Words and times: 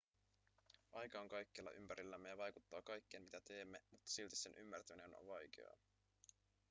aika 0.91 1.21
on 1.21 1.29
kaikkialla 1.29 1.71
ympärillämme 1.71 2.29
ja 2.29 2.37
vaikuttaa 2.37 2.81
kaikkeen 2.81 3.23
mitä 3.23 3.41
teemme 3.41 3.81
mutta 3.91 4.11
silti 4.11 4.35
sen 4.35 4.55
ymmärtäminen 4.55 5.15
on 5.19 5.27
vaikeaa 5.27 5.77